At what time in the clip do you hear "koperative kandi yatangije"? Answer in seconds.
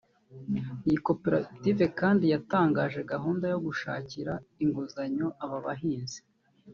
1.07-2.99